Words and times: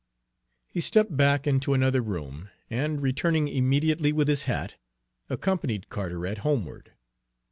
He 0.67 0.81
stepped 0.81 1.15
back 1.15 1.45
into 1.45 1.75
another 1.75 2.01
room, 2.01 2.49
and 2.71 3.03
returning 3.03 3.47
immediately 3.47 4.11
with 4.11 4.27
his 4.29 4.45
hat, 4.45 4.77
accompanied 5.29 5.89
Carteret 5.89 6.39
homeward. 6.39 6.93